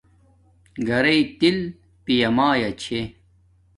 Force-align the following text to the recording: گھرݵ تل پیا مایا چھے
گھرݵ 0.87 1.19
تل 1.39 1.57
پیا 2.03 2.29
مایا 2.37 2.69
چھے 2.81 2.99